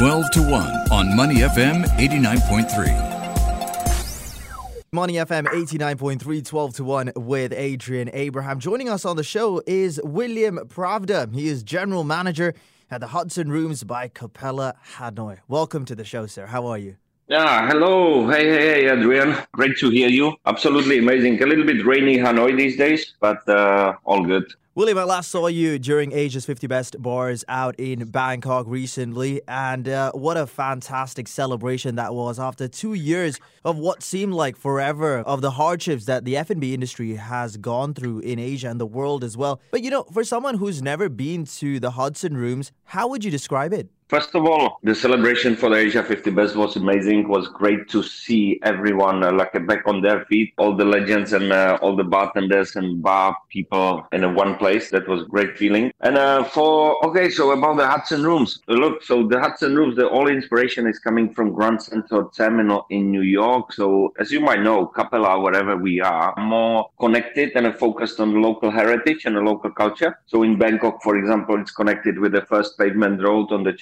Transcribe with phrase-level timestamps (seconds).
[0.00, 0.52] 12 to 1
[0.92, 4.92] on Money FM 89.3.
[4.92, 8.60] Money FM 89.3, 12 to 1 with Adrian Abraham.
[8.60, 11.30] Joining us on the show is William Pravda.
[11.34, 12.54] He is General Manager
[12.90, 15.40] at the Hudson Rooms by Capella Hanoi.
[15.48, 16.46] Welcome to the show, sir.
[16.46, 16.96] How are you?
[17.28, 18.26] Yeah, hello.
[18.30, 19.36] Hey, hey, hey, Adrian.
[19.52, 20.34] Great to hear you.
[20.46, 21.42] Absolutely amazing.
[21.42, 24.50] A little bit rainy Hanoi these days, but uh, all good.
[24.76, 29.88] William, I last saw you during Asia's 50 Best Bars out in Bangkok recently, and
[29.88, 35.18] uh, what a fantastic celebration that was after two years of what seemed like forever
[35.18, 39.24] of the hardships that the F&B industry has gone through in Asia and the world
[39.24, 39.60] as well.
[39.72, 43.32] But you know, for someone who's never been to the Hudson Rooms, how would you
[43.32, 43.88] describe it?
[44.10, 47.20] First of all, the celebration for the Asia 50 Best was amazing.
[47.20, 51.32] It was great to see everyone uh, like back on their feet, all the legends
[51.32, 54.90] and uh, all the bartenders and bar people in one place.
[54.90, 55.92] That was great feeling.
[56.00, 60.08] And uh, for okay, so about the Hudson Rooms, look, so the Hudson Rooms, the
[60.08, 63.72] all inspiration is coming from Grand Central Terminal in New York.
[63.72, 68.72] So as you might know, Capella, wherever we are, more connected and focused on local
[68.72, 70.18] heritage and local culture.
[70.26, 73.72] So in Bangkok, for example, it's connected with the first pavement road on the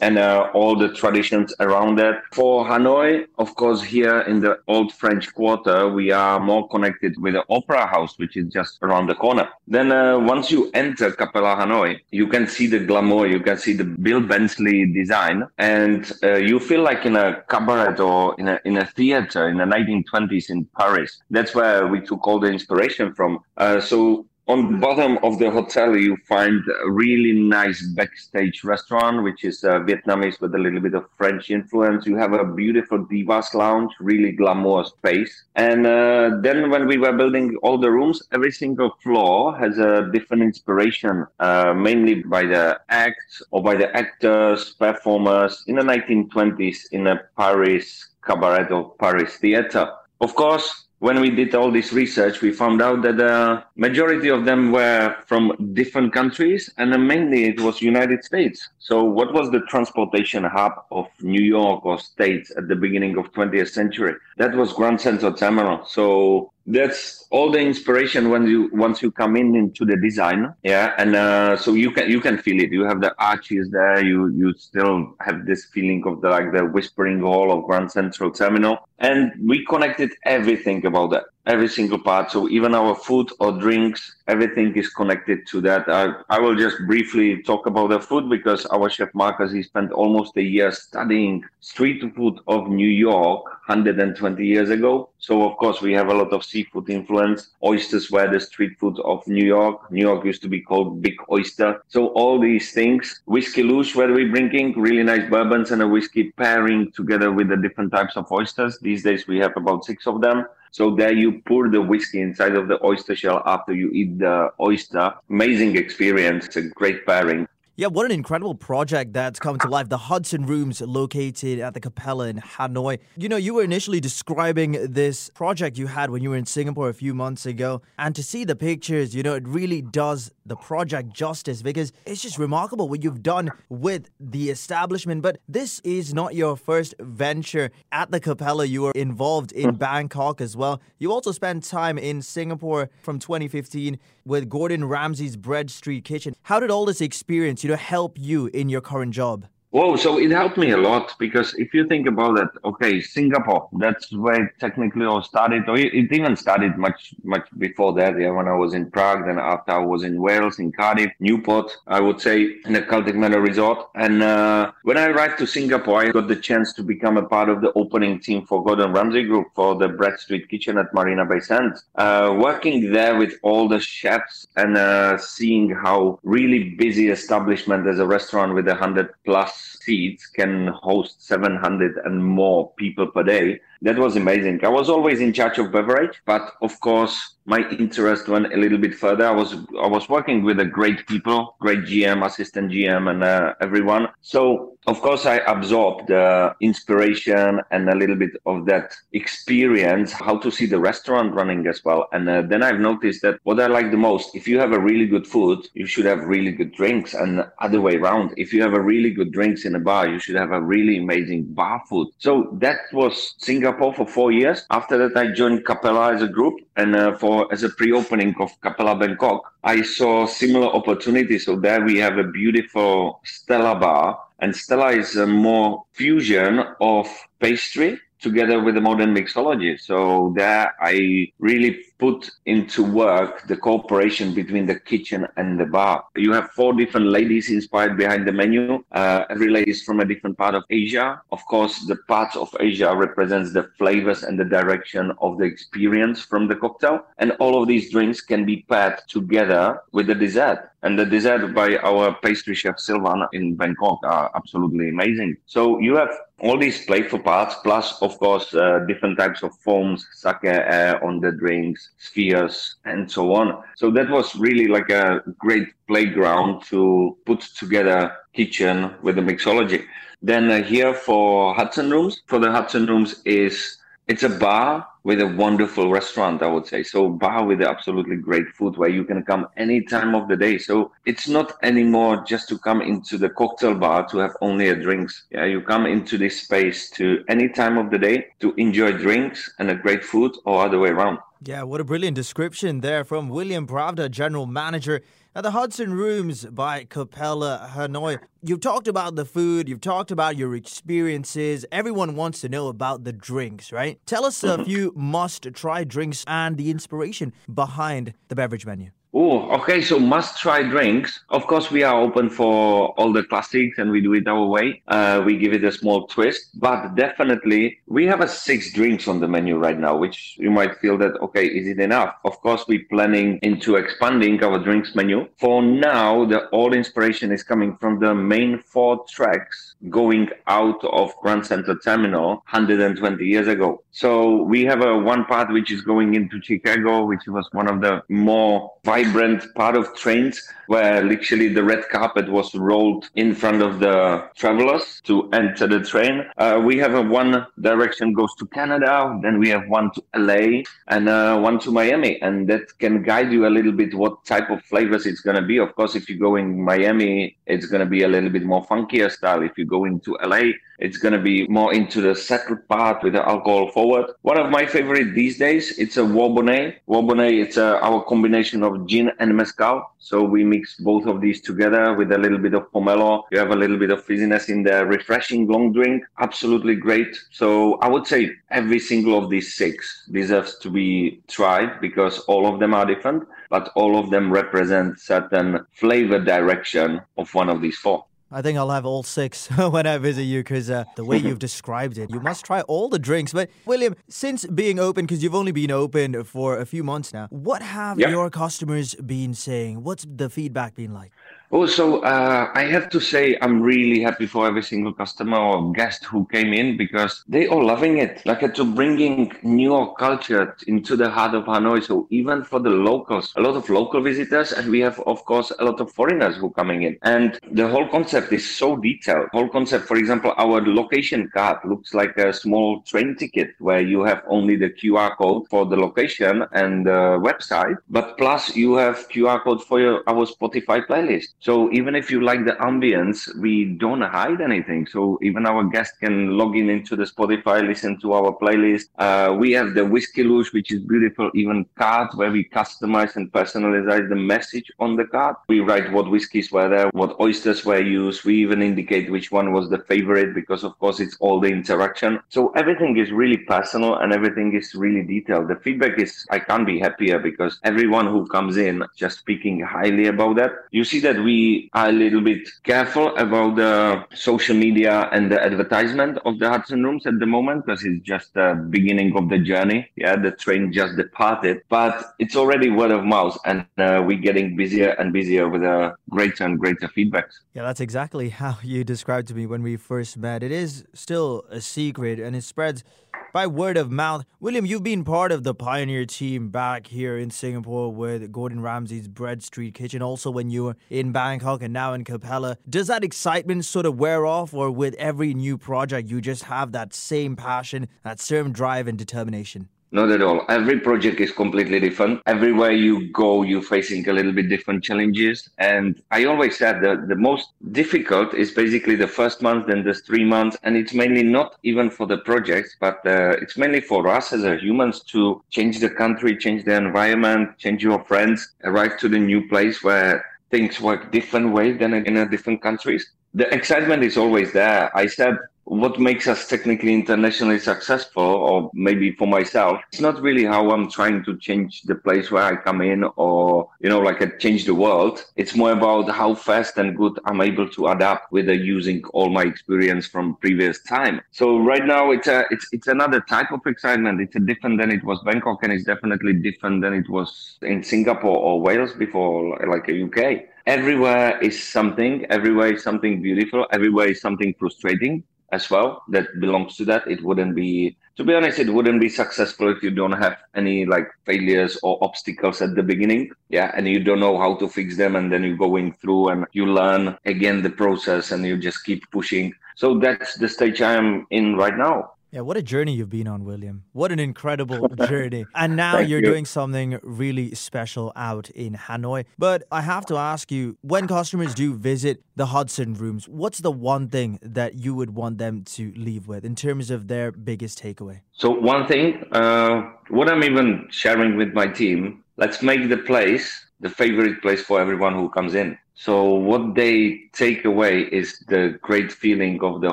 [0.00, 2.22] And uh, all the traditions around that.
[2.32, 7.34] For Hanoi, of course, here in the old French Quarter, we are more connected with
[7.34, 9.48] the Opera House, which is just around the corner.
[9.66, 13.72] Then uh, once you enter Capella Hanoi, you can see the glamour, you can see
[13.72, 18.60] the Bill Bensley design, and uh, you feel like in a cabaret or in a,
[18.64, 21.22] in a theater in the 1920s in Paris.
[21.30, 23.40] That's where we took all the inspiration from.
[23.56, 29.24] Uh, so on the bottom of the hotel, you find a really nice backstage restaurant,
[29.24, 32.06] which is uh, Vietnamese with a little bit of French influence.
[32.06, 35.44] You have a beautiful Divas Lounge, really glamorous space.
[35.56, 40.08] And uh, then when we were building all the rooms, every single floor has a
[40.12, 46.92] different inspiration, uh, mainly by the acts or by the actors, performers in the 1920s
[46.92, 49.90] in a Paris cabaret or Paris theater.
[50.20, 54.44] Of course, when we did all this research, we found out that the majority of
[54.44, 58.68] them were from different countries, and mainly it was United States.
[58.78, 63.30] So, what was the transportation hub of New York or states at the beginning of
[63.32, 64.14] 20th century?
[64.38, 65.84] That was Grand Central Terminal.
[65.84, 70.94] So, that's all the inspiration when you once you come in into the design yeah?
[70.98, 72.72] And uh, so you can you can feel it.
[72.72, 74.04] You have the arches there.
[74.04, 78.30] You you still have this feeling of the like the whispering hall of grand central
[78.30, 78.78] terminal.
[78.98, 82.30] And we connected everything about that every single part.
[82.30, 85.88] So even our food or drinks, everything is connected to that.
[85.88, 89.92] I, I will just briefly talk about the food because our chef Marcus, he spent
[89.92, 95.10] almost a year studying street food of New York 120 years ago.
[95.18, 97.50] So of course we have a lot of seafood influence.
[97.64, 99.90] Oysters were the street food of New York.
[99.90, 101.82] New York used to be called Big Oyster.
[101.88, 106.32] So all these things, whiskey luge where we're drinking, really nice bourbons and a whiskey
[106.32, 108.78] pairing together with the different types of oysters.
[108.80, 110.46] These days we have about six of them.
[110.76, 114.50] So there you pour the whiskey inside of the oyster shell after you eat the
[114.60, 115.14] oyster.
[115.30, 116.54] Amazing experience.
[116.54, 117.48] A great pairing.
[117.78, 119.90] Yeah, what an incredible project that's come to life.
[119.90, 123.00] The Hudson Rooms located at the Capella in Hanoi.
[123.18, 126.88] You know, you were initially describing this project you had when you were in Singapore
[126.88, 127.82] a few months ago.
[127.98, 132.22] And to see the pictures, you know, it really does the project justice because it's
[132.22, 135.20] just remarkable what you've done with the establishment.
[135.20, 138.64] But this is not your first venture at the Capella.
[138.64, 139.76] You were involved in hmm.
[139.76, 140.80] Bangkok as well.
[140.98, 146.34] You also spent time in Singapore from 2015 with Gordon Ramsay's Bread Street Kitchen.
[146.42, 149.46] How did all this experience you know, help you in your current job?
[149.76, 153.68] Whoa, so it helped me a lot because if you think about it, okay, Singapore,
[153.74, 158.18] that's where technically all started, or it, even started much, much before that.
[158.18, 161.76] Yeah, when I was in Prague, then after I was in Wales, in Cardiff, Newport,
[161.86, 163.90] I would say in the Celtic Manor Resort.
[163.94, 167.50] And uh, when I arrived to Singapore, I got the chance to become a part
[167.50, 171.26] of the opening team for Gordon Ramsay Group for the Bread Street Kitchen at Marina
[171.26, 171.84] Bay Sands.
[171.96, 177.98] Uh, working there with all the chefs and uh, seeing how really busy establishment as
[177.98, 183.60] a restaurant with a hundred plus seats can host 700 and more people per day.
[183.82, 184.64] That was amazing.
[184.64, 188.78] I was always in charge of beverage, but of course, my interest went a little
[188.78, 189.26] bit further.
[189.26, 193.54] I was I was working with a great people, great GM, assistant GM, and uh,
[193.60, 194.08] everyone.
[194.20, 200.38] So of course, I absorbed the inspiration and a little bit of that experience, how
[200.38, 202.06] to see the restaurant running as well.
[202.12, 204.78] And uh, then I've noticed that what I like the most, if you have a
[204.78, 208.34] really good food, you should have really good drinks, and other way around.
[208.36, 210.98] If you have a really good drinks in a bar, you should have a really
[210.98, 212.08] amazing bar food.
[212.18, 214.66] So that was Singapore for four years.
[214.70, 218.96] After that, I joined Capella as a group, and uh, as a pre-opening of Capella
[218.96, 221.44] Bangkok, I saw similar opportunities.
[221.44, 227.08] So there we have a beautiful Stella bar And Stella is a more fusion of
[227.40, 229.80] pastry together with the modern mixology.
[229.80, 236.04] So there I really put into work the cooperation between the kitchen and the bar.
[236.14, 238.84] You have four different ladies inspired behind the menu.
[238.92, 241.20] Uh, every lady is from a different part of Asia.
[241.32, 246.20] Of course, the part of Asia represents the flavors and the direction of the experience
[246.20, 247.04] from the cocktail.
[247.18, 250.70] And all of these drinks can be paired together with the dessert.
[250.82, 255.36] And the dessert by our pastry chef Silvan in Bangkok are absolutely amazing.
[255.46, 256.10] So you have
[256.40, 261.20] all these playful parts, plus, of course, uh, different types of foams, sake air on
[261.20, 263.62] the drinks, spheres, and so on.
[263.76, 269.84] So that was really like a great playground to put together kitchen with the mixology.
[270.22, 273.78] Then uh, here for Hudson Rooms, for the Hudson Rooms is
[274.08, 276.82] it's a bar with a wonderful restaurant, I would say.
[276.82, 280.58] So bar with absolutely great food where you can come any time of the day.
[280.58, 284.74] So it's not anymore just to come into the cocktail bar to have only a
[284.74, 285.26] drinks.
[285.30, 289.54] Yeah, you come into this space to any time of the day to enjoy drinks
[289.60, 291.20] and a great food or other way around.
[291.40, 295.02] Yeah, what a brilliant description there from William Pravda, General Manager
[295.36, 298.18] at the Hudson Rooms by Capella Hanoi.
[298.42, 301.66] You've talked about the food, you've talked about your experiences.
[301.70, 304.00] Everyone wants to know about the drinks, right?
[304.06, 304.62] Tell us a mm-hmm.
[304.64, 308.92] few must try drinks and the inspiration behind the beverage menu.
[309.18, 309.80] Oh, okay.
[309.80, 311.20] So must try drinks.
[311.30, 314.82] Of course, we are open for all the classics and we do it our way.
[314.88, 319.20] Uh, we give it a small twist, but definitely we have a six drinks on
[319.20, 322.14] the menu right now, which you might feel that, okay, is it enough?
[322.26, 325.26] Of course, we're planning into expanding our drinks menu.
[325.38, 331.16] For now, the all inspiration is coming from the main four tracks going out of
[331.22, 333.82] Grand Central Terminal 120 years ago.
[333.96, 337.80] So we have a one part which is going into Chicago, which was one of
[337.80, 343.62] the more vibrant part of trains where literally the red carpet was rolled in front
[343.62, 346.26] of the travelers to enter the train.
[346.36, 350.60] Uh, we have a one direction goes to Canada, then we have one to LA
[350.88, 354.50] and uh, one to Miami, and that can guide you a little bit what type
[354.50, 355.56] of flavors it's to be.
[355.56, 359.10] Of course, if you go in Miami, it's to be a little bit more funkier
[359.10, 359.40] style.
[359.42, 363.14] If you go into LA, it's going to be more into the settled part with
[363.14, 364.06] the alcohol forward.
[364.22, 366.76] One of my favorite these days, it's a Warbonnet.
[366.88, 369.82] Warbonnet, it's uh, our combination of gin and mezcal.
[369.98, 373.24] So we mix both of these together with a little bit of pomelo.
[373.32, 376.04] You have a little bit of fizziness in the refreshing long drink.
[376.20, 377.16] Absolutely great.
[377.30, 382.52] So I would say every single of these six deserves to be tried because all
[382.52, 387.60] of them are different, but all of them represent certain flavor direction of one of
[387.60, 388.04] these four.
[388.30, 391.38] I think I'll have all six when I visit you because uh, the way you've
[391.38, 393.32] described it, you must try all the drinks.
[393.32, 397.28] But, William, since being open, because you've only been open for a few months now,
[397.30, 398.08] what have yeah.
[398.08, 399.84] your customers been saying?
[399.84, 401.12] What's the feedback been like?
[401.50, 406.04] Also, uh, I have to say I'm really happy for every single customer or guest
[406.04, 408.24] who came in because they are loving it.
[408.26, 411.84] Like to bringing new culture into the heart of Hanoi.
[411.84, 415.52] So even for the locals, a lot of local visitors, and we have of course
[415.58, 416.98] a lot of foreigners who are coming in.
[417.02, 419.28] And the whole concept is so detailed.
[419.32, 424.02] Whole concept, for example, our location card looks like a small train ticket where you
[424.02, 429.08] have only the QR code for the location and the website, but plus you have
[429.08, 431.35] QR code for your our Spotify playlist.
[431.40, 434.86] So even if you like the ambience, we don't hide anything.
[434.86, 438.86] So even our guests can log in into the Spotify, listen to our playlist.
[438.98, 443.30] Uh, we have the Whiskey Luge, which is beautiful, even card where we customize and
[443.32, 445.36] personalize the message on the card.
[445.48, 448.24] We write what whiskeys were there, what oysters were used.
[448.24, 452.20] We even indicate which one was the favorite because of course it's all the interaction.
[452.28, 455.48] So everything is really personal and everything is really detailed.
[455.48, 460.06] The feedback is, I can't be happier because everyone who comes in just speaking highly
[460.06, 460.52] about that.
[460.70, 465.42] You see that we are a little bit careful about the social media and the
[465.42, 469.38] advertisement of the Hudson Rooms at the moment because it's just the beginning of the
[469.38, 469.90] journey.
[469.96, 474.56] Yeah, the train just departed, but it's already word of mouth, and uh, we're getting
[474.56, 477.34] busier and busier with a uh, greater and greater feedbacks.
[477.54, 480.44] Yeah, that's exactly how you described to me when we first met.
[480.44, 482.84] It is still a secret, and it spreads
[483.32, 484.24] by word of mouth.
[484.40, 489.08] William, you've been part of the pioneer team back here in Singapore with Gordon Ramsay's
[489.08, 492.56] Bread Street Kitchen, also when you were in Bangkok and now in Capella.
[492.68, 496.72] Does that excitement sort of wear off, or with every new project, you just have
[496.72, 499.68] that same passion, that same drive and determination?
[499.92, 500.44] Not at all.
[500.48, 502.20] Every project is completely different.
[502.26, 505.48] Everywhere you go, you're facing a little bit different challenges.
[505.58, 509.94] And I always said that the most difficult is basically the first month, then the
[509.94, 510.56] three months.
[510.64, 514.44] And it's mainly not even for the projects, but uh, it's mainly for us as
[514.44, 519.18] a humans to change the country, change the environment, change your friends, arrive to the
[519.18, 524.16] new place where things work different way than in a different countries The excitement is
[524.16, 524.90] always there.
[524.96, 530.44] I said what makes us technically internationally successful, or maybe for myself, it's not really
[530.44, 534.22] how I'm trying to change the place where I come in or, you know, like
[534.22, 535.24] I change the world.
[535.34, 539.28] It's more about how fast and good I'm able to adapt with uh, using all
[539.28, 541.20] my experience from previous time.
[541.32, 544.20] So right now it's a, it's, it's another type of excitement.
[544.20, 547.82] It's uh, different than it was Bangkok and it's definitely different than it was in
[547.82, 554.08] Singapore or Wales before, like a UK everywhere is something everywhere is something beautiful everywhere
[554.08, 555.22] is something frustrating
[555.52, 557.06] as well that belongs to that.
[557.06, 560.86] It wouldn't be, to be honest, it wouldn't be successful if you don't have any
[560.86, 563.30] like failures or obstacles at the beginning.
[563.48, 563.72] Yeah.
[563.76, 565.16] And you don't know how to fix them.
[565.16, 569.08] And then you're going through and you learn again the process and you just keep
[569.10, 569.54] pushing.
[569.76, 572.12] So that's the stage I am in right now.
[572.36, 573.84] Yeah, what a journey you've been on, William.
[573.92, 575.46] What an incredible journey.
[575.54, 576.26] And now you're you.
[576.26, 579.24] doing something really special out in Hanoi.
[579.38, 583.70] But I have to ask you when customers do visit the Hudson rooms, what's the
[583.70, 587.82] one thing that you would want them to leave with in terms of their biggest
[587.82, 588.20] takeaway?
[588.32, 593.64] So, one thing, uh, what I'm even sharing with my team, let's make the place
[593.80, 595.78] the favorite place for everyone who comes in.
[595.98, 599.92] So what they take away is the great feeling of the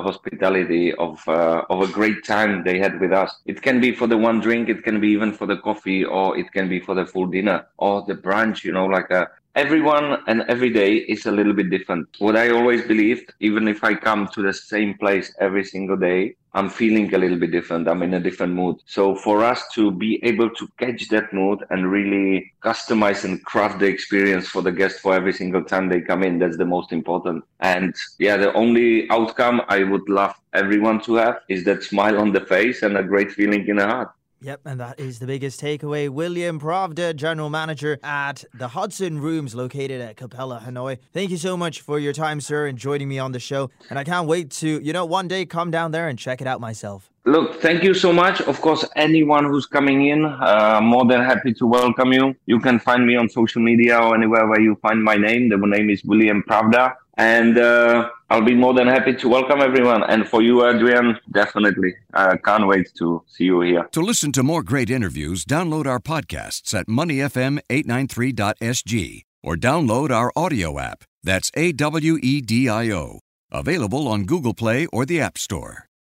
[0.00, 3.34] hospitality of uh, of a great time they had with us.
[3.46, 6.36] It can be for the one drink, it can be even for the coffee, or
[6.36, 8.64] it can be for the full dinner or the brunch.
[8.64, 12.06] You know, like a everyone and every day is a little bit different.
[12.18, 16.36] What I always believed, even if I come to the same place every single day,
[16.54, 17.88] I'm feeling a little bit different.
[17.88, 18.76] I'm in a different mood.
[18.86, 23.80] So for us to be able to catch that mood and really customize and craft
[23.80, 26.92] the experience for the guest for every single time they come in, that's the most
[26.92, 27.44] important.
[27.60, 32.32] And yeah, the only outcome I would love everyone to have is that smile on
[32.32, 34.12] the face and a great feeling in the heart.
[34.44, 36.10] Yep, and that is the biggest takeaway.
[36.10, 40.98] William Pravda, General Manager at the Hudson Rooms located at Capella, Hanoi.
[41.14, 43.70] Thank you so much for your time, sir, and joining me on the show.
[43.88, 46.46] And I can't wait to, you know, one day come down there and check it
[46.46, 47.10] out myself.
[47.24, 48.42] Look, thank you so much.
[48.42, 52.36] Of course, anyone who's coming in, uh, more than happy to welcome you.
[52.44, 55.48] You can find me on social media or anywhere where you find my name.
[55.48, 56.96] The name is William Pravda.
[57.16, 60.02] And uh, I'll be more than happy to welcome everyone.
[60.04, 61.94] And for you, Adrian, definitely.
[62.14, 63.84] I can't wait to see you here.
[63.92, 70.78] To listen to more great interviews, download our podcasts at moneyfm893.sg or download our audio
[70.78, 71.04] app.
[71.22, 73.20] That's A W E D I O.
[73.50, 75.86] Available on Google Play or the App Store.